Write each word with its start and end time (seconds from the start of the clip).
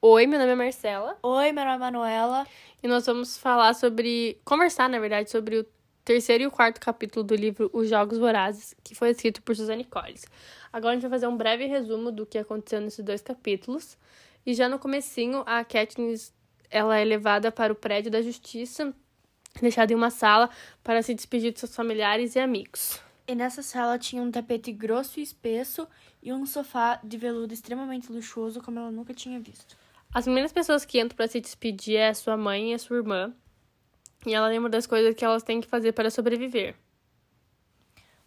Oi, 0.00 0.28
meu 0.28 0.38
nome 0.38 0.52
é 0.52 0.54
Marcela. 0.54 1.18
Oi, 1.24 1.50
meu 1.50 1.64
nome 1.64 1.74
é 1.74 1.78
Manuela. 1.78 2.46
E 2.80 2.86
nós 2.86 3.04
vamos 3.04 3.36
falar 3.36 3.74
sobre. 3.74 4.40
conversar, 4.44 4.88
na 4.88 5.00
verdade, 5.00 5.28
sobre 5.28 5.58
o 5.58 5.66
terceiro 6.04 6.44
e 6.44 6.46
o 6.46 6.52
quarto 6.52 6.80
capítulo 6.80 7.24
do 7.24 7.34
livro 7.34 7.68
Os 7.72 7.88
Jogos 7.88 8.16
Vorazes, 8.16 8.76
que 8.84 8.94
foi 8.94 9.10
escrito 9.10 9.42
por 9.42 9.56
Suzanne 9.56 9.82
Collins. 9.82 10.24
Agora 10.72 10.92
a 10.92 10.94
gente 10.94 11.02
vai 11.02 11.10
fazer 11.10 11.26
um 11.26 11.36
breve 11.36 11.66
resumo 11.66 12.12
do 12.12 12.24
que 12.24 12.38
aconteceu 12.38 12.80
nesses 12.80 13.04
dois 13.04 13.20
capítulos. 13.20 13.98
E 14.46 14.54
já 14.54 14.68
no 14.68 14.78
comecinho, 14.78 15.42
a 15.44 15.64
Katniss 15.64 16.32
ela 16.70 16.96
é 16.96 17.04
levada 17.04 17.50
para 17.50 17.72
o 17.72 17.76
prédio 17.76 18.08
da 18.08 18.22
justiça, 18.22 18.94
deixada 19.60 19.92
em 19.92 19.96
uma 19.96 20.10
sala 20.10 20.48
para 20.84 21.02
se 21.02 21.12
despedir 21.12 21.52
de 21.52 21.58
seus 21.58 21.74
familiares 21.74 22.36
e 22.36 22.38
amigos. 22.38 23.00
E 23.26 23.34
nessa 23.34 23.64
sala 23.64 23.98
tinha 23.98 24.22
um 24.22 24.30
tapete 24.30 24.70
grosso 24.70 25.18
e 25.18 25.24
espesso 25.24 25.88
e 26.22 26.32
um 26.32 26.46
sofá 26.46 27.00
de 27.02 27.18
veludo 27.18 27.52
extremamente 27.52 28.12
luxuoso 28.12 28.62
como 28.62 28.78
ela 28.78 28.92
nunca 28.92 29.12
tinha 29.12 29.40
visto. 29.40 29.76
As 30.12 30.24
primeiras 30.24 30.52
pessoas 30.52 30.84
que 30.84 30.98
entram 30.98 31.16
para 31.16 31.28
se 31.28 31.40
despedir 31.40 31.96
é 31.96 32.08
a 32.08 32.14
sua 32.14 32.36
mãe 32.36 32.72
e 32.72 32.74
a 32.74 32.78
sua 32.78 32.96
irmã. 32.96 33.32
E 34.26 34.34
ela 34.34 34.48
lembra 34.48 34.70
das 34.70 34.86
coisas 34.86 35.14
que 35.14 35.24
elas 35.24 35.42
têm 35.42 35.60
que 35.60 35.68
fazer 35.68 35.92
para 35.92 36.10
sobreviver. 36.10 36.74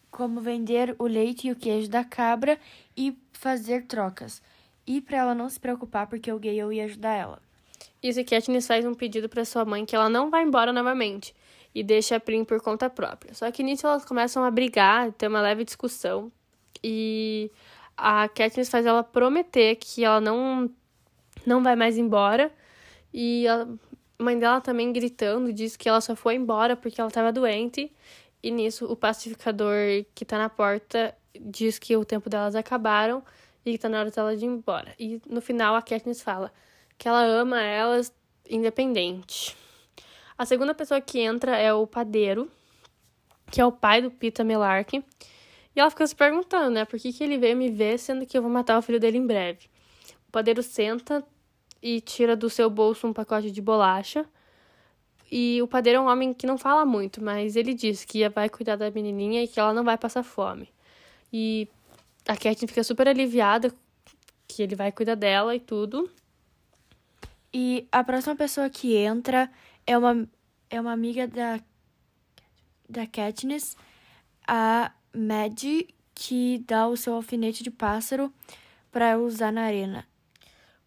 Como 0.10 0.40
vender 0.40 0.96
o 1.00 1.06
leite 1.06 1.48
e 1.48 1.52
o 1.52 1.56
queijo 1.56 1.90
da 1.90 2.04
cabra 2.04 2.60
e 2.96 3.18
fazer 3.34 3.86
trocas. 3.88 4.42
E 4.86 5.02
para 5.02 5.18
ela 5.18 5.36
não 5.36 5.50
se 5.50 5.60
preocupar 5.60 6.08
porque 6.08 6.32
o 6.32 6.40
Gale 6.40 6.76
ia 6.76 6.86
ajudar 6.86 7.14
ela. 7.14 7.42
Isso 8.02 8.20
e 8.20 8.24
Katniss 8.24 8.68
faz 8.68 8.86
um 8.86 8.94
pedido 8.94 9.28
para 9.28 9.46
sua 9.46 9.66
mãe 9.66 9.86
que 9.86 9.96
ela 9.96 10.10
não 10.10 10.30
vá 10.30 10.42
embora 10.42 10.72
novamente 10.72 11.36
e 11.74 11.84
deixa 11.84 12.16
a 12.16 12.20
Prim 12.20 12.44
por 12.44 12.62
conta 12.62 12.90
própria. 12.90 13.34
Só 13.34 13.50
que 13.52 13.64
nisso 13.64 13.88
elas 13.88 14.06
começam 14.06 14.44
a 14.44 14.52
brigar, 14.52 15.12
ter 15.14 15.28
uma 15.28 15.42
leve 15.42 15.64
discussão 15.64 16.32
e 16.84 17.52
a 17.96 18.28
Katniss 18.28 18.70
faz 18.70 18.86
ela 18.86 19.04
prometer 19.04 19.76
que 19.76 20.04
ela 20.04 20.20
não 20.20 20.70
não 21.46 21.64
vai 21.64 21.76
mais 21.76 21.98
embora. 21.98 22.52
E 23.14 23.48
a 23.48 23.68
mãe 24.18 24.38
dela 24.38 24.62
também 24.62 24.92
gritando, 24.94 25.52
diz 25.52 25.76
que 25.76 25.90
ela 25.90 26.02
só 26.02 26.16
foi 26.16 26.36
embora 26.36 26.76
porque 26.76 27.00
ela 27.02 27.10
estava 27.10 27.32
doente. 27.32 27.92
E 28.44 28.52
nisso, 28.52 28.86
o 28.86 28.96
pacificador 28.96 30.06
que 30.16 30.26
tá 30.26 30.38
na 30.38 30.50
porta 30.50 31.16
diz 31.40 31.78
que 31.78 31.96
o 31.96 32.06
tempo 32.06 32.30
delas 32.30 32.56
acabaram 32.56 33.24
e 33.66 33.74
que 33.74 33.78
tá 33.78 33.88
na 33.88 34.00
hora 34.00 34.12
dela 34.12 34.36
de 34.36 34.46
ir 34.46 34.48
embora. 34.48 34.94
E 35.00 35.22
no 35.30 35.42
final, 35.42 35.76
a 35.76 35.82
Katniss 35.82 36.22
fala 36.22 36.52
que 36.98 37.08
ela 37.08 37.24
ama 37.24 37.62
elas 37.62 38.14
independente. 38.50 39.56
A 40.38 40.46
segunda 40.46 40.74
pessoa 40.74 41.00
que 41.00 41.20
entra 41.20 41.58
é 41.58 41.74
o 41.74 41.86
padeiro, 41.86 42.50
que 43.52 43.62
é 43.62 43.66
o 43.66 43.72
pai 43.72 44.02
do 44.02 44.10
Pita 44.10 44.44
Melark. 44.44 45.04
E 45.76 45.80
ela 45.80 45.90
fica 45.90 46.06
se 46.06 46.16
perguntando, 46.16 46.72
né, 46.72 46.86
por 46.86 47.00
que, 47.00 47.14
que 47.14 47.24
ele 47.24 47.38
veio 47.38 47.56
me 47.56 47.70
ver 47.70 47.98
sendo 47.98 48.26
que 48.26 48.38
eu 48.38 48.42
vou 48.42 48.52
matar 48.52 48.78
o 48.78 48.82
filho 48.82 49.00
dele 49.00 49.18
em 49.18 49.26
breve. 49.26 49.70
O 50.28 50.32
padeiro 50.32 50.62
senta 50.64 51.24
e 51.82 52.00
tira 52.02 52.36
do 52.36 52.50
seu 52.50 52.70
bolso 52.70 53.08
um 53.08 53.14
pacote 53.14 53.52
de 53.52 53.62
bolacha. 53.62 54.26
E 55.32 55.62
o 55.62 55.68
padeiro 55.68 56.00
é 56.00 56.02
um 56.02 56.08
homem 56.08 56.34
que 56.34 56.46
não 56.46 56.58
fala 56.58 56.86
muito, 56.86 57.24
mas 57.24 57.56
ele 57.56 57.74
diz 57.74 58.04
que 58.04 58.28
vai 58.30 58.50
cuidar 58.50 58.76
da 58.76 58.92
menininha 58.92 59.44
e 59.44 59.48
que 59.48 59.60
ela 59.60 59.74
não 59.74 59.84
vai 59.84 59.98
passar 59.98 60.24
fome. 60.24 60.70
E 61.32 61.68
a 62.28 62.36
Katniss 62.36 62.70
fica 62.70 62.84
super 62.84 63.08
aliviada 63.08 63.74
que 64.48 64.62
ele 64.62 64.76
vai 64.76 64.92
cuidar 64.92 65.16
dela 65.16 65.56
e 65.56 65.60
tudo. 65.60 66.12
E 67.54 67.88
a 67.92 68.04
próxima 68.04 68.36
pessoa 68.36 68.70
que 68.70 68.96
entra 68.96 69.50
é 69.88 69.98
uma, 69.98 70.28
é 70.70 70.80
uma 70.80 70.92
amiga 70.92 71.28
da, 71.28 71.60
da 72.90 73.08
Katniss, 73.08 73.76
a 74.46 74.92
Maddie, 75.16 75.88
que 76.14 76.64
dá 76.68 76.88
o 76.88 76.98
seu 76.98 77.14
alfinete 77.14 77.64
de 77.64 77.72
pássaro 77.72 78.32
para 78.92 79.18
usar 79.18 79.52
na 79.52 79.64
arena. 79.64 80.06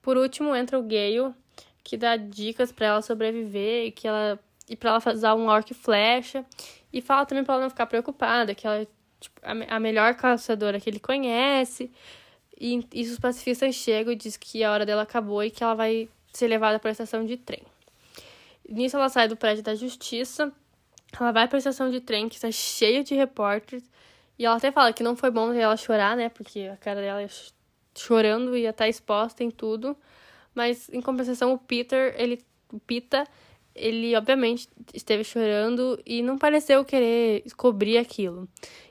Por 0.05 0.19
último, 0.19 0.55
entra 0.55 0.79
o 0.79 0.83
Gale, 0.83 1.35
que 1.83 1.97
dá 1.97 2.15
dicas 2.15 2.71
para 2.71 2.89
ela 2.89 3.03
sobreviver 3.03 3.87
e 3.87 3.91
que 3.91 4.07
ela 4.07 4.39
e 4.69 4.77
para 4.77 4.91
ela 4.91 5.01
fazer 5.01 5.33
um 5.33 5.47
e 5.59 5.75
flecha 5.75 6.45
e 6.93 7.01
fala 7.01 7.25
também 7.25 7.43
para 7.43 7.55
ela 7.55 7.63
não 7.63 7.71
ficar 7.71 7.87
preocupada, 7.87 8.55
que 8.55 8.67
ela 8.67 8.83
é 8.83 8.87
tipo, 9.19 9.41
a, 9.43 9.77
a 9.77 9.81
melhor 9.81 10.15
caçadora 10.15 10.79
que 10.79 10.91
ele 10.91 11.01
conhece. 11.01 11.91
E 12.61 12.87
isso 12.93 13.15
os 13.15 13.19
pacifistas 13.19 13.75
chegam 13.75 14.13
e 14.13 14.17
diz 14.17 14.37
que 14.37 14.63
a 14.63 14.71
hora 14.71 14.85
dela 14.85 15.03
acabou 15.03 15.43
e 15.43 15.51
que 15.51 15.65
ela 15.65 15.75
vai 15.75 16.07
ser 16.35 16.49
levada 16.49 16.79
para 16.79 16.91
a 16.91 16.93
estação 16.93 17.25
de 17.25 17.39
trem. 17.39 17.63
Nisso 18.69 18.97
ela 18.97 19.09
sai 19.09 19.27
do 19.27 19.37
prédio 19.37 19.63
da 19.63 19.75
justiça, 19.75 20.53
ela 21.19 21.33
vai 21.33 21.49
para 21.49 21.57
a 21.57 21.61
estação 21.61 21.91
de 21.91 22.01
trem 22.01 22.29
que 22.29 22.35
está 22.35 22.51
cheia 22.51 23.03
de 23.03 23.15
repórteres 23.15 23.83
e 24.39 24.45
ela 24.45 24.57
até 24.57 24.71
fala 24.71 24.93
que 24.93 25.03
não 25.03 25.17
foi 25.17 25.31
bom 25.31 25.51
ela 25.55 25.77
chorar, 25.79 26.15
né? 26.15 26.29
Porque 26.29 26.69
a 26.73 26.77
cara 26.77 27.01
dela 27.01 27.23
é 27.23 27.29
chorando, 27.97 28.57
ia 28.57 28.71
estar 28.71 28.89
exposta 28.89 29.43
em 29.43 29.51
tudo. 29.51 29.97
Mas 30.55 30.89
em 30.91 31.01
compensação, 31.01 31.53
o 31.53 31.59
Peter, 31.59 32.15
ele. 32.17 32.45
O 32.73 32.79
Pita, 32.81 33.25
ele 33.75 34.17
obviamente 34.17 34.69
esteve 34.93 35.23
chorando 35.23 36.01
e 36.05 36.23
não 36.23 36.39
pareceu 36.39 36.85
querer 36.85 37.45
cobrir 37.57 37.99
aquilo. 37.99 38.49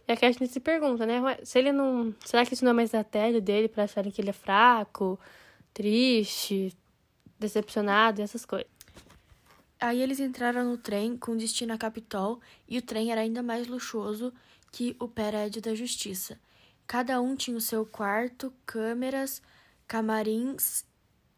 E 0.08 0.12
a 0.12 0.18
Katniss 0.18 0.52
se 0.52 0.60
pergunta, 0.60 1.06
né? 1.06 1.22
Se 1.44 1.60
ele 1.60 1.72
não. 1.72 2.14
Será 2.26 2.46
que 2.46 2.54
isso 2.54 2.64
não 2.64 2.72
é 2.72 2.74
uma 2.74 2.84
estratégia 2.84 3.42
dele 3.42 3.68
para 3.68 3.84
acharem 3.84 4.12
que 4.12 4.22
ele 4.22 4.30
é 4.30 4.34
fraco, 4.34 5.20
triste, 5.74 6.74
decepcionado 7.40 8.22
e 8.22 8.24
essas 8.24 8.46
coisas? 8.46 8.68
Aí 9.80 10.02
eles 10.02 10.20
entraram 10.20 10.64
no 10.64 10.78
trem 10.78 11.18
com 11.18 11.36
destino 11.36 11.74
a 11.74 11.78
Capitol 11.78 12.40
e 12.70 12.78
o 12.78 12.82
trem 12.82 13.12
era 13.12 13.20
ainda 13.22 13.44
mais 13.44 13.68
luxuoso 13.68 14.34
que 14.72 14.96
o 14.98 15.10
prédio 15.10 15.62
da 15.62 15.76
Justiça. 15.76 16.40
Cada 16.94 17.20
um 17.20 17.36
tinha 17.36 17.58
o 17.58 17.60
seu 17.60 17.88
quarto, 17.88 18.54
câmeras, 18.68 19.42
camarins 19.88 20.86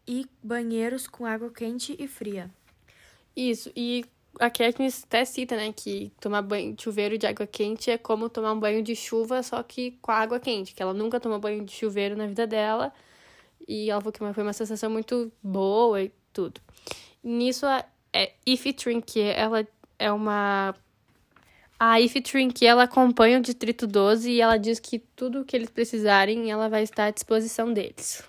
e 0.06 0.26
banheiros 0.42 1.06
com 1.06 1.24
água 1.24 1.50
quente 1.50 1.96
e 1.98 2.06
fria. 2.06 2.50
Isso, 3.34 3.72
e 3.74 4.04
a 4.38 4.50
Katniss 4.50 5.04
até 5.04 5.24
cita, 5.24 5.56
né, 5.56 5.72
que 5.72 6.12
tomar 6.20 6.42
banho 6.42 6.74
de 6.74 6.82
chuveiro 6.82 7.16
de 7.16 7.26
água 7.26 7.46
quente 7.46 7.90
é 7.90 7.96
como 7.96 8.28
tomar 8.28 8.52
um 8.52 8.60
banho 8.60 8.82
de 8.82 8.94
chuva, 8.94 9.42
só 9.42 9.62
que 9.62 9.92
com 10.02 10.12
água 10.12 10.38
quente, 10.38 10.74
que 10.74 10.82
ela 10.82 10.92
nunca 10.92 11.18
tomou 11.18 11.38
banho 11.38 11.64
de 11.64 11.72
chuveiro 11.72 12.14
na 12.14 12.26
vida 12.26 12.46
dela, 12.46 12.92
e 13.66 13.88
ela 13.88 14.02
falou 14.02 14.12
que 14.12 14.18
foi 14.18 14.42
uma 14.42 14.52
sensação 14.52 14.90
muito 14.90 15.32
boa 15.42 16.02
e 16.02 16.12
tudo. 16.34 16.60
Nisso, 17.24 17.64
a 17.64 17.82
é, 18.12 18.34
Ify 18.44 18.74
Trinket, 18.74 19.34
ela 19.34 19.66
é 19.98 20.12
uma 20.12 20.74
a 21.78 22.00
Ify 22.00 22.20
Trinket, 22.20 22.66
ela 22.66 22.84
acompanha 22.84 23.38
o 23.38 23.42
Distrito 23.42 23.86
12 23.86 24.30
e 24.30 24.40
ela 24.40 24.58
diz 24.58 24.80
que 24.80 24.98
tudo 24.98 25.40
o 25.40 25.44
que 25.44 25.54
eles 25.54 25.68
precisarem, 25.68 26.50
ela 26.50 26.68
vai 26.68 26.82
estar 26.82 27.06
à 27.06 27.10
disposição 27.10 27.72
deles. 27.72 28.24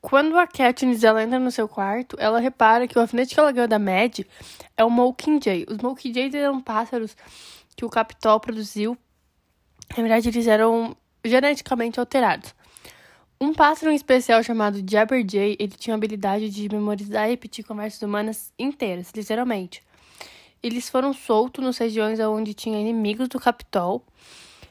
Quando 0.00 0.38
a 0.38 0.46
Katniss 0.46 1.04
ela 1.04 1.22
entra 1.22 1.38
no 1.38 1.50
seu 1.50 1.68
quarto, 1.68 2.16
ela 2.18 2.40
repara 2.40 2.88
que 2.88 2.96
o 2.96 3.00
alfinete 3.00 3.34
que 3.34 3.40
ela 3.40 3.52
ganhou 3.52 3.68
da 3.68 3.78
Mad 3.78 4.20
é 4.74 4.82
o 4.82 4.88
Mockingjay. 4.88 5.66
Os 5.68 5.76
Mockingjays 5.76 6.32
eram 6.32 6.58
pássaros 6.60 7.14
que 7.76 7.84
o 7.84 7.90
Capitol 7.90 8.40
produziu. 8.40 8.96
Na 9.90 10.02
verdade, 10.02 10.30
eles 10.30 10.46
eram 10.46 10.96
geneticamente 11.22 12.00
alterados. 12.00 12.54
Um 13.38 13.52
pássaro 13.52 13.92
em 13.92 13.94
especial 13.94 14.42
chamado 14.42 14.82
Jabberjay, 14.86 15.56
ele 15.58 15.72
tinha 15.72 15.94
a 15.94 15.98
habilidade 15.98 16.48
de 16.48 16.68
memorizar 16.68 17.26
e 17.26 17.30
repetir 17.30 17.64
conversas 17.64 18.00
humanas 18.00 18.52
inteiras, 18.58 19.10
literalmente. 19.14 19.82
Eles 20.62 20.88
foram 20.88 21.12
soltos 21.12 21.64
nas 21.64 21.78
regiões 21.78 22.20
onde 22.20 22.54
tinha 22.54 22.80
inimigos 22.80 23.28
do 23.28 23.40
Capitol. 23.40 24.04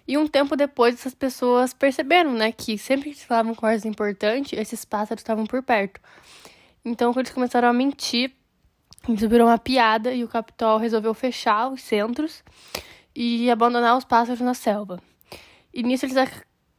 E 0.08 0.18
um 0.18 0.28
tempo 0.28 0.56
depois, 0.56 0.96
essas 0.96 1.14
pessoas 1.14 1.74
perceberam, 1.74 2.34
né, 2.34 2.52
que 2.52 2.78
sempre 2.78 3.06
que 3.06 3.10
eles 3.10 3.24
falavam 3.24 3.54
coisas 3.54 3.86
importantes, 3.86 4.58
esses 4.58 4.84
pássaros 4.84 5.22
estavam 5.22 5.46
por 5.46 5.62
perto. 5.62 6.00
Então, 6.84 7.12
quando 7.12 7.26
eles 7.26 7.34
começaram 7.34 7.68
a 7.68 7.74
mentir, 7.74 8.32
isso 9.08 9.30
virou 9.30 9.48
uma 9.48 9.58
piada 9.58 10.14
e 10.14 10.24
o 10.24 10.28
Capitol 10.28 10.78
resolveu 10.78 11.14
fechar 11.14 11.70
os 11.70 11.82
centros 11.82 12.44
e 13.16 13.50
abandonar 13.50 13.98
os 13.98 14.04
pássaros 14.04 14.42
na 14.42 14.54
selva. 14.54 15.00
E 15.74 15.84
nisso 15.84 16.06
eles 16.06 16.16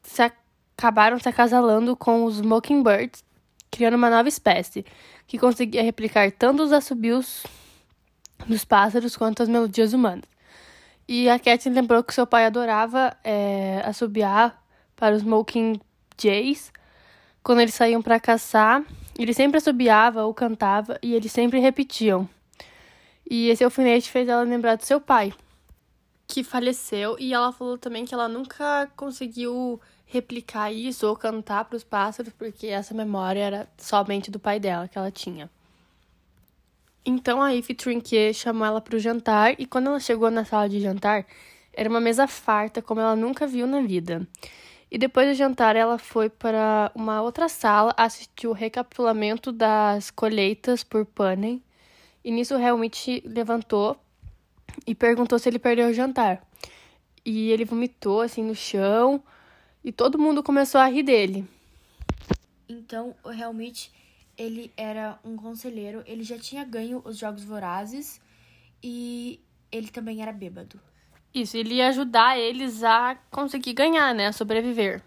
se 0.03 0.23
acabaram 0.23 1.19
se 1.19 1.29
acasalando 1.29 1.97
com 1.97 2.25
os 2.25 2.41
Mockingbirds, 2.41 3.25
criando 3.71 3.95
uma 3.95 4.11
nova 4.11 4.29
espécie 4.29 4.85
que 5.27 5.39
conseguia 5.39 5.83
replicar 5.83 6.33
tanto 6.33 6.63
os 6.63 6.73
assobios 6.73 7.45
dos 8.47 8.65
pássaros 8.65 9.17
quanto 9.17 9.43
as 9.43 9.49
melodias 9.49 9.93
humanas. 9.93 10.25
E 11.09 11.29
a 11.29 11.39
Katniss 11.39 11.75
lembrou 11.75 12.05
que 12.05 12.15
seu 12.15 12.27
pai 12.27 12.47
adorava 12.47 13.17
é, 13.25 13.83
assobiar 13.85 14.63
para 14.95 15.17
os 15.17 15.23
Smoking 15.23 15.81
Jays 16.17 16.73
quando 17.43 17.61
eles 17.61 17.75
saíam 17.75 18.01
para 18.01 18.21
caçar. 18.21 18.85
Ele 19.19 19.35
sempre 19.35 19.59
assobiava 19.59 20.25
ou 20.25 20.33
cantava 20.33 20.99
e 21.03 21.15
eles 21.15 21.33
sempre 21.33 21.59
repetiam. 21.59 22.29
E 23.29 23.49
esse 23.49 23.65
alfinete 23.65 24.11
fez 24.11 24.29
ela 24.29 24.43
lembrar 24.43 24.77
do 24.77 24.85
seu 24.85 25.01
pai, 25.01 25.33
que 26.27 26.43
faleceu. 26.43 27.17
E 27.19 27.35
ela 27.35 27.53
falou 27.53 27.77
também 27.77 28.05
que 28.05 28.15
ela 28.15 28.29
nunca 28.29 28.89
conseguiu 28.97 29.81
replicar 30.07 30.73
isso 30.73 31.07
ou 31.07 31.17
cantar 31.17 31.65
para 31.65 31.77
os 31.77 31.85
pássaros, 31.85 32.33
porque 32.33 32.67
essa 32.67 32.95
memória 32.95 33.41
era 33.41 33.69
somente 33.79 34.31
do 34.31 34.39
pai 34.39 34.59
dela 34.59 34.89
que 34.89 34.99
ela 34.99 35.11
tinha. 35.11 35.51
Então 37.05 37.41
a 37.41 37.55
Ify 37.55 37.75
Trinket 37.75 38.35
chamou 38.35 38.67
ela 38.67 38.81
para 38.81 38.97
o 38.97 38.99
jantar 38.99 39.55
e 39.59 39.67
quando 39.67 39.89
ela 39.89 40.01
chegou 40.01 40.31
na 40.31 40.45
sala 40.45 40.69
de 40.69 40.81
jantar, 40.81 41.27
era 41.73 41.89
uma 41.89 42.01
mesa 42.01 42.27
farta 42.27 42.83
como 42.83 43.01
ela 43.01 43.17
nunca 43.17 43.47
viu 43.47 43.67
na 43.67 43.81
vida. 43.81 44.27
E 44.91 44.99
depois 44.99 45.29
do 45.29 45.35
jantar, 45.35 45.77
ela 45.77 45.99
foi 45.99 46.29
para 46.29 46.91
uma 46.95 47.23
outra 47.23 47.49
sala 47.49 47.95
assistir 47.97 48.49
o 48.49 48.53
recapitulamento 48.53 49.53
das 49.53 50.11
colheitas 50.11 50.83
por 50.83 51.07
Panem. 51.07 51.63
E 52.25 52.31
nisso, 52.31 52.57
realmente 52.57 53.23
levantou 53.25 53.97
e 54.85 54.95
perguntou 54.95 55.39
se 55.39 55.49
ele 55.49 55.61
perdeu 55.61 55.89
o 55.89 55.93
jantar. 55.93 56.43
E 57.25 57.51
ele 57.51 57.65
vomitou 57.65 58.21
assim 58.21 58.43
no 58.43 58.55
chão 58.55 59.23
e 59.85 59.93
todo 59.93 60.19
mundo 60.19 60.43
começou 60.43 60.81
a 60.81 60.87
rir 60.87 61.05
dele. 61.05 61.47
Então, 62.69 63.15
realmente, 63.25 63.93
ele 64.41 64.73
era 64.75 65.19
um 65.23 65.37
conselheiro, 65.37 66.03
ele 66.07 66.25
já 66.25 66.39
tinha 66.39 66.65
ganho 66.65 67.03
os 67.05 67.19
Jogos 67.19 67.45
Vorazes 67.45 68.19
e 68.83 69.39
ele 69.71 69.89
também 69.89 70.23
era 70.23 70.33
bêbado. 70.33 70.81
Isso, 71.35 71.59
ele 71.59 71.75
ia 71.75 71.89
ajudar 71.89 72.39
eles 72.39 72.83
a 72.83 73.17
conseguir 73.31 73.75
ganhar, 73.75 74.15
né? 74.15 74.29
A 74.29 74.33
sobreviver. 74.33 75.03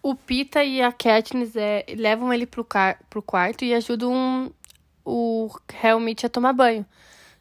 O 0.00 0.14
Pita 0.14 0.62
e 0.62 0.80
a 0.80 0.92
Katniss 0.92 1.56
é, 1.56 1.84
levam 1.96 2.32
ele 2.32 2.46
pro, 2.46 2.64
car 2.64 3.02
pro 3.10 3.20
quarto 3.20 3.64
e 3.64 3.74
ajudam 3.74 4.54
o 5.04 5.50
Helmut 5.82 6.24
a 6.24 6.28
tomar 6.28 6.52
banho. 6.52 6.86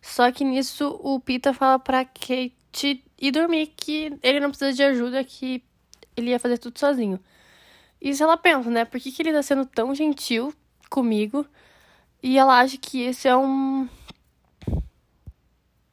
Só 0.02 0.32
que 0.32 0.44
nisso 0.44 1.00
o 1.04 1.20
Pita 1.20 1.54
fala 1.54 1.78
pra 1.78 2.04
Kate 2.04 3.04
ir 3.22 3.32
dormir, 3.32 3.68
que 3.78 4.18
ele 4.24 4.40
não 4.40 4.50
precisa 4.50 4.74
de 4.74 4.82
ajuda, 4.82 5.24
que 5.24 5.64
ele 6.18 6.32
ia 6.32 6.40
fazer 6.40 6.58
tudo 6.58 6.80
sozinho. 6.80 7.20
Isso 8.02 8.24
ela 8.24 8.38
pensa, 8.38 8.70
né? 8.70 8.86
Por 8.86 9.00
que, 9.00 9.12
que 9.12 9.22
ele 9.22 9.34
tá 9.34 9.44
sendo 9.44 9.66
tão 9.66 9.94
gentil 9.94 10.54
comigo? 10.90 11.46
E 12.22 12.38
ela 12.38 12.60
acha 12.60 12.78
que 12.78 13.02
esse 13.02 13.28
é 13.28 13.36
um 13.36 13.88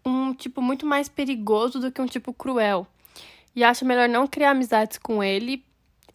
um 0.04 0.32
tipo 0.32 0.62
muito 0.62 0.86
mais 0.86 1.08
perigoso 1.08 1.80
do 1.80 1.90
que 1.90 2.00
um 2.00 2.06
tipo 2.06 2.32
cruel. 2.32 2.86
E 3.54 3.64
acha 3.64 3.84
melhor 3.84 4.08
não 4.08 4.26
criar 4.26 4.50
amizades 4.50 4.98
com 4.98 5.22
ele. 5.22 5.64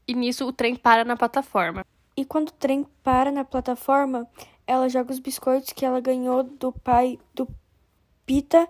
E 0.07 0.13
nisso 0.13 0.47
o 0.47 0.53
trem 0.53 0.75
para 0.75 1.03
na 1.03 1.17
plataforma. 1.17 1.85
E 2.15 2.23
quando 2.23 2.49
o 2.49 2.53
trem 2.53 2.85
para 3.03 3.31
na 3.31 3.43
plataforma, 3.43 4.27
ela 4.65 4.87
joga 4.87 5.11
os 5.11 5.19
biscoitos 5.19 5.73
que 5.73 5.85
ela 5.85 5.99
ganhou 5.99 6.43
do 6.43 6.71
pai 6.71 7.19
do 7.33 7.47
Pita 8.25 8.67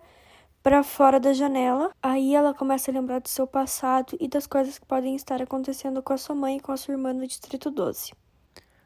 para 0.64 0.84
fora 0.84 1.20
da 1.20 1.34
janela. 1.34 1.92
Aí 2.02 2.36
ela 2.36 2.54
começa 2.54 2.92
a 2.92 2.94
lembrar 2.94 3.20
do 3.20 3.30
seu 3.30 3.48
passado 3.48 4.16
e 4.20 4.28
das 4.28 4.46
coisas 4.46 4.78
que 4.78 4.86
podem 4.86 5.16
estar 5.16 5.42
acontecendo 5.42 6.02
com 6.02 6.14
a 6.14 6.18
sua 6.18 6.36
mãe 6.36 6.58
e 6.58 6.60
com 6.60 6.72
a 6.72 6.78
sua 6.78 6.94
irmã 6.94 7.14
no 7.14 7.26
Distrito 7.26 7.70
12. 7.70 8.14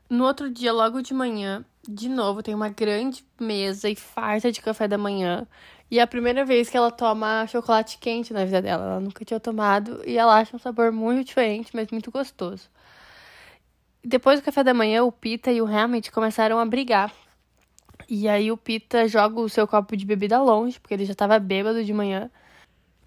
No 0.09 0.25
outro 0.25 0.49
dia, 0.51 0.71
logo 0.71 1.01
de 1.01 1.13
manhã, 1.13 1.65
de 1.87 2.07
novo, 2.07 2.43
tem 2.43 2.53
uma 2.53 2.69
grande 2.69 3.25
mesa 3.39 3.89
e 3.89 3.95
farta 3.95 4.51
de 4.51 4.61
café 4.61 4.87
da 4.87 4.97
manhã. 4.97 5.47
E 5.89 5.99
é 5.99 6.01
a 6.01 6.07
primeira 6.07 6.45
vez 6.45 6.69
que 6.69 6.77
ela 6.77 6.91
toma 6.91 7.47
chocolate 7.47 7.97
quente 7.97 8.33
na 8.33 8.45
vida 8.45 8.61
dela. 8.61 8.85
Ela 8.85 8.99
nunca 8.99 9.25
tinha 9.25 9.39
tomado 9.39 10.01
e 10.05 10.17
ela 10.17 10.37
acha 10.37 10.55
um 10.55 10.59
sabor 10.59 10.91
muito 10.91 11.25
diferente, 11.25 11.71
mas 11.73 11.89
muito 11.91 12.11
gostoso. 12.11 12.69
Depois 14.03 14.39
do 14.39 14.43
café 14.43 14.63
da 14.63 14.73
manhã, 14.73 15.03
o 15.03 15.11
Pita 15.11 15.51
e 15.51 15.61
o 15.61 15.65
Hammett 15.65 16.11
começaram 16.11 16.59
a 16.59 16.65
brigar. 16.65 17.11
E 18.07 18.27
aí 18.27 18.51
o 18.51 18.57
Pita 18.57 19.07
joga 19.07 19.39
o 19.39 19.49
seu 19.49 19.67
copo 19.67 19.95
de 19.97 20.05
bebida 20.05 20.41
longe, 20.41 20.79
porque 20.79 20.93
ele 20.93 21.05
já 21.05 21.13
estava 21.13 21.39
bêbado 21.39 21.83
de 21.83 21.93
manhã. 21.93 22.29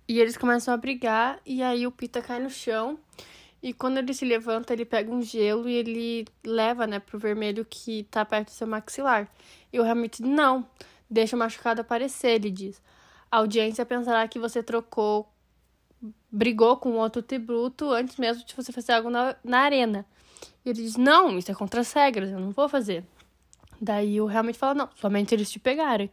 E 0.09 0.21
eles 0.21 0.37
começam 0.37 0.73
a 0.73 0.77
brigar, 0.77 1.39
e 1.45 1.63
aí 1.63 1.87
o 1.87 1.93
Pita 1.93 2.21
cai 2.23 2.41
no 2.41 2.51
chão. 2.51 2.99
E 3.63 3.73
quando 3.73 3.99
ele 3.99 4.15
se 4.15 4.25
levanta, 4.25 4.73
ele 4.73 4.85
pega 4.85 5.11
um 5.13 5.21
gelo 5.21 5.69
e 5.69 5.75
ele 5.75 6.25
leva, 6.45 6.87
né, 6.87 6.99
pro 6.99 7.19
vermelho 7.19 7.67
que 7.69 8.05
tá 8.05 8.25
perto 8.25 8.49
do 8.49 8.53
seu 8.53 8.67
maxilar. 8.67 9.29
E 9.73 9.81
o 9.81 9.85
Hammett, 9.85 10.23
não, 10.23 10.65
Deixa 11.11 11.35
o 11.35 11.39
machucado 11.39 11.81
aparecer, 11.81 12.33
ele 12.33 12.51
diz. 12.51 12.83
A 13.31 13.39
audiência 13.39 13.85
pensará 13.87 14.27
que 14.29 14.39
você 14.39 14.63
trocou, 14.63 15.33
brigou 16.31 16.77
com 16.77 16.97
outro 16.97 17.23
tributo 17.23 17.91
antes 17.91 18.17
mesmo 18.17 18.45
de 18.45 18.55
você 18.55 18.73
fazer 18.73 18.93
algo 18.93 19.09
na, 19.09 19.35
na 19.43 19.61
arena. 19.61 20.05
E 20.65 20.71
ele 20.71 20.83
diz: 20.83 20.97
Não, 20.97 21.39
isso 21.39 21.51
é 21.51 21.55
contra 21.55 21.81
as 21.81 21.93
regras, 21.93 22.31
eu 22.31 22.39
não 22.39 22.51
vou 22.51 22.69
fazer. 22.69 23.05
Daí 23.81 24.21
o 24.21 24.27
realmente 24.27 24.59
fala: 24.59 24.75
Não, 24.75 24.89
somente 24.97 25.35
eles 25.35 25.51
te 25.51 25.59
pegarem. 25.59 26.11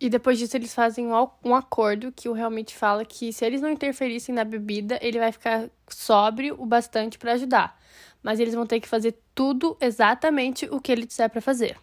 E 0.00 0.10
depois 0.10 0.38
disso 0.38 0.56
eles 0.56 0.74
fazem 0.74 1.06
um 1.44 1.54
acordo 1.54 2.10
que 2.10 2.28
o 2.28 2.32
realmente 2.32 2.76
fala 2.76 3.04
que 3.04 3.32
se 3.32 3.44
eles 3.44 3.60
não 3.60 3.70
interferissem 3.70 4.34
na 4.34 4.42
bebida, 4.42 4.98
ele 5.00 5.18
vai 5.18 5.30
ficar 5.30 5.70
sóbrio 5.88 6.56
o 6.60 6.66
bastante 6.66 7.18
para 7.18 7.32
ajudar. 7.34 7.80
Mas 8.20 8.40
eles 8.40 8.54
vão 8.54 8.66
ter 8.66 8.80
que 8.80 8.88
fazer 8.88 9.16
tudo 9.32 9.76
exatamente 9.80 10.66
o 10.66 10.80
que 10.80 10.90
ele 10.90 11.06
disser 11.06 11.30
para 11.30 11.40
fazer. 11.40 11.76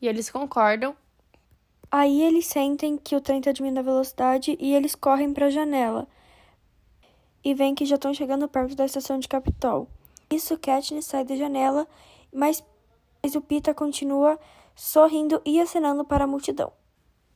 E 0.00 0.06
eles 0.06 0.30
concordam 0.30 0.96
Aí 1.96 2.22
eles 2.22 2.46
sentem 2.46 2.96
que 2.96 3.14
o 3.14 3.20
trem 3.20 3.38
está 3.38 3.52
diminuindo 3.52 3.78
a 3.78 3.82
velocidade 3.82 4.56
e 4.58 4.74
eles 4.74 4.96
correm 4.96 5.32
para 5.32 5.46
a 5.46 5.50
janela. 5.50 6.08
E 7.44 7.54
veem 7.54 7.72
que 7.72 7.84
já 7.84 7.94
estão 7.94 8.12
chegando 8.12 8.48
perto 8.48 8.74
da 8.74 8.84
estação 8.84 9.16
de 9.16 9.28
Capitol. 9.28 9.88
Isso, 10.28 10.58
Katniss 10.58 11.04
sai 11.04 11.24
da 11.24 11.36
janela, 11.36 11.86
mas, 12.32 12.64
mas 13.24 13.34
o 13.34 13.40
Pita 13.40 13.72
continua 13.72 14.38
sorrindo 14.76 15.40
e 15.46 15.58
acenando 15.58 16.04
para 16.04 16.24
a 16.24 16.26
multidão. 16.26 16.70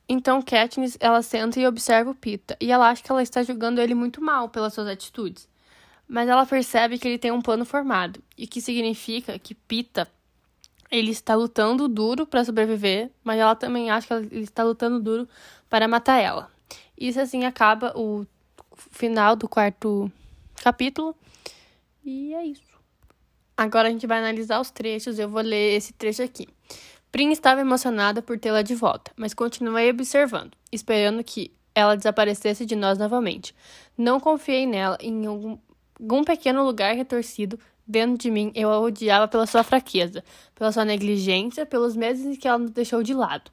Então 0.07 0.39
Katniss, 0.39 0.95
ela 0.99 1.23
senta 1.23 1.59
e 1.59 1.65
observa 1.65 2.11
o 2.11 2.15
Pita, 2.15 2.55
e 2.61 2.71
ela 2.71 2.87
acha 2.87 3.01
que 3.01 3.11
ela 3.11 3.23
está 3.23 3.41
julgando 3.41 3.81
ele 3.81 3.95
muito 3.95 4.21
mal 4.21 4.49
pelas 4.49 4.75
suas 4.75 4.87
atitudes. 4.87 5.49
Mas 6.07 6.29
ela 6.29 6.45
percebe 6.45 6.99
que 6.99 7.07
ele 7.07 7.17
tem 7.17 7.31
um 7.31 7.41
plano 7.41 7.65
formado, 7.65 8.21
e 8.37 8.45
que 8.45 8.61
significa 8.61 9.39
que 9.39 9.55
Pita 9.55 10.07
ele 10.91 11.09
está 11.09 11.33
lutando 11.33 11.87
duro 11.87 12.27
para 12.27 12.45
sobreviver, 12.45 13.09
mas 13.23 13.39
ela 13.39 13.55
também 13.55 13.89
acha 13.89 14.07
que 14.07 14.13
ele 14.13 14.43
está 14.43 14.63
lutando 14.63 14.99
duro 14.99 15.27
para 15.67 15.87
matar 15.87 16.19
ela. 16.19 16.51
Isso 16.95 17.19
assim 17.19 17.45
acaba 17.45 17.93
o 17.95 18.27
final 18.75 19.35
do 19.35 19.49
quarto 19.49 20.11
capítulo. 20.61 21.15
E 22.05 22.33
é 22.35 22.45
isso. 22.45 22.68
Agora 23.59 23.89
a 23.89 23.91
gente 23.91 24.07
vai 24.07 24.19
analisar 24.19 24.61
os 24.61 24.71
trechos. 24.71 25.19
Eu 25.19 25.27
vou 25.27 25.41
ler 25.41 25.75
esse 25.75 25.91
trecho 25.91 26.23
aqui. 26.23 26.47
Prim 27.11 27.29
estava 27.31 27.59
emocionada 27.59 28.21
por 28.21 28.39
tê-la 28.39 28.61
de 28.61 28.73
volta, 28.73 29.11
mas 29.17 29.33
continuei 29.33 29.89
observando, 29.89 30.51
esperando 30.71 31.21
que 31.21 31.51
ela 31.75 31.97
desaparecesse 31.97 32.65
de 32.65 32.73
nós 32.73 32.97
novamente. 32.97 33.53
Não 33.97 34.17
confiei 34.17 34.65
nela 34.65 34.97
em 35.01 35.25
algum, 35.25 35.57
algum 35.99 36.23
pequeno 36.23 36.63
lugar 36.63 36.95
retorcido 36.95 37.59
Dentro 37.85 38.19
de 38.19 38.29
mim, 38.29 38.51
eu 38.53 38.69
a 38.69 38.79
odiava 38.79 39.27
pela 39.27 39.47
sua 39.47 39.63
fraqueza, 39.63 40.23
pela 40.53 40.71
sua 40.71 40.85
negligência, 40.85 41.65
pelos 41.65 41.95
meses 41.95 42.23
em 42.23 42.35
que 42.35 42.47
ela 42.47 42.59
nos 42.59 42.69
deixou 42.69 43.01
de 43.01 43.15
lado. 43.15 43.49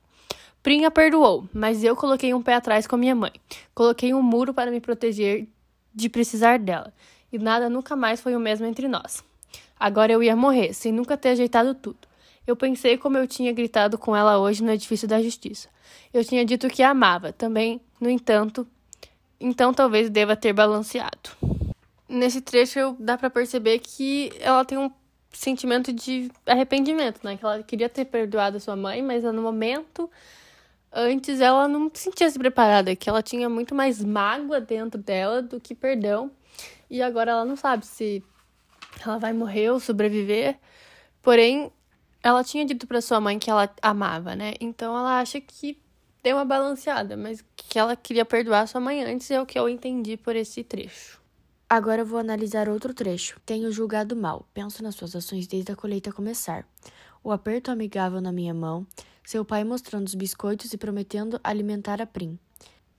Prinha 0.63 0.91
perdoou, 0.91 1.49
mas 1.55 1.83
eu 1.83 1.97
coloquei 1.97 2.35
um 2.35 2.43
pé 2.43 2.53
atrás 2.53 2.87
com 2.87 2.99
minha 2.99 3.15
mãe. 3.15 3.33
Coloquei 3.75 4.13
um 4.13 4.21
muro 4.21 4.53
para 4.53 4.71
me 4.71 4.79
proteger 4.79 5.49
de 5.95 6.11
precisar 6.11 6.59
dela. 6.59 6.93
E 7.33 7.39
nada 7.39 7.71
nunca 7.71 7.97
mais 7.97 8.21
foi 8.21 8.37
o 8.37 8.39
mesmo 8.39 8.67
entre 8.67 8.87
nós. 8.87 9.25
Agora 9.79 10.13
eu 10.13 10.23
ia 10.23 10.35
morrer, 10.35 10.73
sem 10.73 10.93
nunca 10.93 11.17
ter 11.17 11.31
ajeitado 11.31 11.75
tudo. 11.75 12.09
Eu 12.47 12.57
pensei 12.57 12.97
como 12.97 13.19
eu 13.19 13.27
tinha 13.27 13.53
gritado 13.53 13.99
com 13.99 14.17
ela 14.17 14.39
hoje 14.39 14.63
no 14.63 14.71
edifício 14.71 15.09
da 15.09 15.21
justiça. 15.21 15.69
Eu 16.13 16.25
tinha 16.25 16.45
dito 16.45 16.69
que 16.69 16.83
a 16.83 16.91
amava, 16.91 17.33
também, 17.33 17.81
no 18.01 18.09
entanto, 18.09 18.67
então 19.41 19.75
talvez 19.75 20.09
deva 20.09 20.37
ter 20.37 20.53
balanceado 20.53 21.31
nesse 22.09 22.41
trecho 22.41 22.97
dá 22.99 23.17
para 23.19 23.31
perceber 23.31 23.79
que 23.79 24.33
ela 24.41 24.65
tem 24.65 24.79
um 24.79 24.91
sentimento 25.31 25.93
de 25.93 26.31
arrependimento, 26.47 27.21
né? 27.23 27.37
Que 27.37 27.45
ela 27.45 27.63
queria 27.63 27.89
ter 27.89 28.05
perdoado 28.07 28.61
sua 28.61 28.77
mãe, 28.77 29.03
mas 29.03 29.23
no 29.25 29.43
momento 29.43 30.11
antes 30.93 31.41
ela 31.41 31.69
não 31.69 31.91
sentia 31.93 32.31
se 32.31 32.39
preparada, 32.39 32.97
que 32.97 33.09
ela 33.09 33.23
tinha 33.23 33.49
muito 33.49 33.75
mais 33.75 34.03
mágoa 34.03 34.61
dentro 34.61 35.01
dela 35.01 35.43
do 35.43 35.61
que 35.61 35.75
perdão. 35.75 36.31
E 36.89 37.03
agora 37.03 37.33
ela 37.33 37.45
não 37.45 37.57
sabe 37.57 37.85
se 37.85 38.23
ela 39.05 39.19
vai 39.19 39.33
morrer 39.33 39.71
ou 39.71 39.81
sobreviver. 39.81 40.59
Porém, 41.23 41.73
ela 42.23 42.43
tinha 42.43 42.65
dito 42.65 42.87
para 42.87 43.01
sua 43.01 43.21
mãe 43.21 43.39
que 43.39 43.51
ela 43.51 43.69
amava, 43.83 44.35
né? 44.35 44.55
Então 44.61 44.97
ela 44.97 45.21
acha 45.21 45.41
que 45.41 45.79
deu 46.23 46.37
uma 46.37 46.45
balanceada, 46.45 47.17
mas 47.17 47.45
que 47.57 47.79
ela 47.79 47.95
queria 47.95 48.25
perdoar 48.25 48.67
sua 48.67 48.81
mãe 48.81 49.03
antes 49.05 49.31
é 49.31 49.41
o 49.41 49.47
que 49.47 49.59
eu 49.59 49.69
entendi 49.69 50.17
por 50.17 50.35
esse 50.35 50.65
trecho. 50.65 51.21
Agora 51.69 52.05
vou 52.05 52.19
analisar 52.19 52.69
outro 52.69 52.95
trecho. 52.95 53.41
Tenho 53.45 53.73
julgado 53.73 54.15
mal. 54.15 54.47
Penso 54.55 54.83
nas 54.83 54.95
suas 54.95 55.17
ações 55.17 55.49
desde 55.49 55.73
a 55.73 55.77
colheita 55.77 56.13
começar. 56.13 56.65
O 57.25 57.33
aperto 57.33 57.73
amigável 57.73 58.21
na 58.21 58.31
minha 58.31 58.55
mão, 58.55 58.87
seu 59.25 59.45
pai 59.45 59.65
mostrando 59.65 60.07
os 60.07 60.15
biscoitos 60.15 60.73
e 60.73 60.79
prometendo 60.79 61.41
alimentar 61.43 62.01
a 62.01 62.07
Prim. 62.07 62.39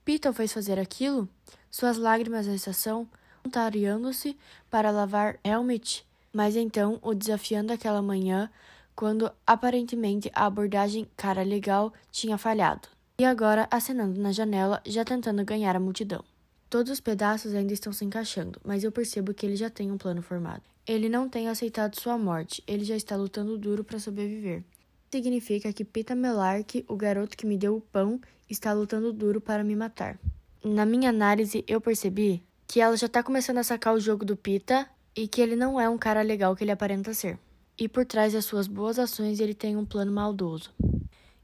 Peter 0.04 0.34
fez 0.34 0.52
fazer 0.52 0.78
aquilo? 0.80 1.30
Suas 1.72 1.98
lágrimas 1.98 2.46
na 2.46 2.56
estação, 2.56 3.08
voluntariando-se 3.48 4.38
para 4.70 4.92
lavar 4.92 5.40
Helmet, 5.44 6.06
mas 6.34 6.56
então 6.56 7.00
o 7.02 7.14
desafiando 7.14 7.72
aquela 7.72 8.02
manhã, 8.02 8.50
quando 8.96 9.32
aparentemente 9.46 10.30
a 10.34 10.46
abordagem 10.46 11.08
cara 11.16 11.44
legal 11.44 11.94
tinha 12.12 12.38
falhado. 12.38 12.90
E 13.18 13.26
agora 13.26 13.68
acenando 13.72 14.20
na 14.20 14.32
janela, 14.32 14.82
já 14.86 15.04
tentando 15.04 15.44
ganhar 15.44 15.76
a 15.76 15.80
multidão. 15.80 16.24
Todos 16.70 16.92
os 16.92 17.00
pedaços 17.00 17.54
ainda 17.56 17.74
estão 17.74 17.94
se 17.94 18.04
encaixando, 18.04 18.60
mas 18.64 18.84
eu 18.84 18.92
percebo 18.92 19.34
que 19.34 19.46
ele 19.46 19.56
já 19.56 19.70
tem 19.70 19.92
um 19.92 19.98
plano 19.98 20.22
formado. 20.22 20.64
Ele 20.86 21.10
não 21.10 21.30
tem 21.30 21.48
aceitado 21.48 22.00
sua 22.00 22.18
morte, 22.18 22.62
ele 22.68 22.84
já 22.84 22.96
está 22.96 23.16
lutando 23.16 23.58
duro 23.58 23.84
para 23.84 24.00
sobreviver. 24.00 24.64
Significa 25.10 25.72
que 25.72 25.86
Pita 25.86 26.14
Melark, 26.14 26.84
o 26.88 26.96
garoto 26.98 27.38
que 27.38 27.48
me 27.48 27.58
deu 27.58 27.78
o 27.78 27.82
pão, 27.82 28.20
está 28.50 28.74
lutando 28.74 29.14
duro 29.14 29.40
para 29.40 29.64
me 29.64 29.76
matar. 29.76 30.20
Na 30.64 30.86
minha 30.86 31.10
análise, 31.10 31.64
eu 31.68 31.80
percebi 31.80 32.44
que 32.68 32.82
ela 32.82 32.98
já 32.98 33.08
tá 33.08 33.24
começando 33.24 33.60
a 33.60 33.64
sacar 33.64 33.94
o 33.94 34.00
jogo 34.00 34.26
do 34.26 34.36
Pita 34.36 34.88
e 35.16 35.28
que 35.28 35.42
ele 35.42 35.56
não 35.56 35.80
é 35.80 35.88
um 35.88 35.98
cara 35.98 36.22
legal 36.22 36.56
que 36.56 36.64
ele 36.64 36.72
aparenta 36.72 37.14
ser. 37.14 37.40
E 37.80 37.88
por 37.88 38.06
trás 38.06 38.34
das 38.34 38.44
suas 38.44 38.68
boas 38.68 39.00
ações 39.00 39.40
ele 39.40 39.54
tem 39.54 39.78
um 39.78 39.86
plano 39.86 40.12
maldoso. 40.12 40.74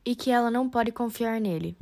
E 0.05 0.15
que 0.15 0.29
ela 0.29 0.51
não 0.51 0.69
pode 0.69 0.91
confiar 0.91 1.39
nele. 1.39 1.77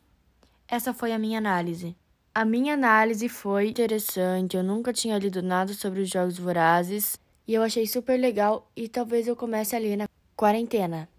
Essa 0.67 0.93
foi 0.93 1.11
a 1.11 1.17
minha 1.17 1.39
análise. 1.39 1.95
A 2.33 2.45
minha 2.45 2.75
análise 2.75 3.27
foi 3.27 3.69
interessante, 3.69 4.55
eu 4.55 4.63
nunca 4.63 4.93
tinha 4.93 5.17
lido 5.17 5.41
nada 5.41 5.73
sobre 5.73 6.01
os 6.01 6.09
Jogos 6.09 6.37
Vorazes 6.37 7.17
e 7.45 7.53
eu 7.53 7.61
achei 7.61 7.85
super 7.85 8.17
legal 8.17 8.71
e 8.73 8.87
talvez 8.87 9.27
eu 9.27 9.35
comece 9.35 9.75
a 9.75 9.79
ler 9.79 9.97
na 9.97 10.07
quarentena. 10.33 11.09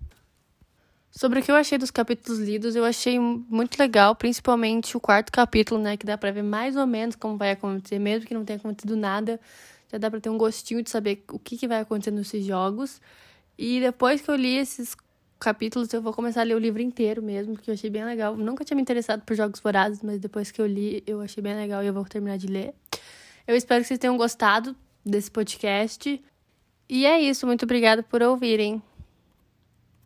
Sobre 1.14 1.40
o 1.40 1.42
que 1.42 1.50
eu 1.50 1.54
achei 1.54 1.76
dos 1.76 1.90
capítulos 1.90 2.40
lidos, 2.40 2.74
eu 2.74 2.86
achei 2.86 3.18
muito 3.18 3.78
legal, 3.78 4.16
principalmente 4.16 4.96
o 4.96 5.00
quarto 5.00 5.30
capítulo, 5.30 5.78
né, 5.78 5.94
que 5.94 6.06
dá 6.06 6.16
para 6.16 6.32
ver 6.32 6.42
mais 6.42 6.74
ou 6.74 6.86
menos 6.86 7.14
como 7.14 7.36
vai 7.36 7.50
acontecer, 7.50 7.98
mesmo 7.98 8.26
que 8.26 8.32
não 8.32 8.46
tenha 8.46 8.58
acontecido 8.58 8.96
nada, 8.96 9.38
já 9.92 9.98
dá 9.98 10.10
para 10.10 10.22
ter 10.22 10.30
um 10.30 10.38
gostinho 10.38 10.82
de 10.82 10.88
saber 10.88 11.22
o 11.30 11.38
que, 11.38 11.58
que 11.58 11.68
vai 11.68 11.80
acontecer 11.80 12.10
nesses 12.10 12.46
jogos. 12.46 12.98
E 13.58 13.78
depois 13.78 14.22
que 14.22 14.30
eu 14.30 14.34
li 14.34 14.56
esses 14.56 14.96
capítulos, 15.38 15.92
eu 15.92 16.00
vou 16.00 16.14
começar 16.14 16.40
a 16.40 16.44
ler 16.44 16.54
o 16.54 16.58
livro 16.58 16.80
inteiro 16.80 17.22
mesmo, 17.22 17.52
porque 17.52 17.68
eu 17.68 17.74
achei 17.74 17.90
bem 17.90 18.06
legal. 18.06 18.34
nunca 18.34 18.64
tinha 18.64 18.74
me 18.74 18.80
interessado 18.80 19.20
por 19.20 19.36
jogos 19.36 19.60
vorazes, 19.60 20.00
mas 20.02 20.18
depois 20.18 20.50
que 20.50 20.62
eu 20.62 20.66
li, 20.66 21.04
eu 21.06 21.20
achei 21.20 21.42
bem 21.42 21.54
legal 21.54 21.82
e 21.84 21.88
eu 21.88 21.92
vou 21.92 22.06
terminar 22.06 22.38
de 22.38 22.46
ler. 22.46 22.74
Eu 23.46 23.54
espero 23.54 23.82
que 23.82 23.88
vocês 23.88 24.00
tenham 24.00 24.16
gostado 24.16 24.74
desse 25.04 25.30
podcast. 25.30 26.24
E 26.88 27.04
é 27.04 27.20
isso, 27.20 27.46
muito 27.46 27.64
obrigada 27.64 28.02
por 28.02 28.22
ouvirem. 28.22 28.82